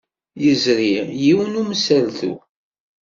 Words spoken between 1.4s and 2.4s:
n wemsaltu.